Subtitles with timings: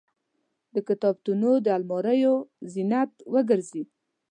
[0.73, 2.35] د کتابتونونو د الماریو
[2.73, 3.83] زینت وګرځي.